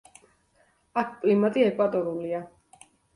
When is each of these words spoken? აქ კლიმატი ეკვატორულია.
აქ 1.01 1.11
კლიმატი 1.25 1.65
ეკვატორულია. 1.65 2.41